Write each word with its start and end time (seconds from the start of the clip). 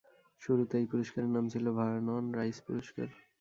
শুরুতে 0.41 0.73
এই 0.77 0.87
পুরস্কারের 0.91 1.31
নাম 1.35 1.45
ছিল 1.53 1.65
ভার্নন 1.77 2.25
রাইস 2.33 2.57
পুরস্কার। 2.67 3.07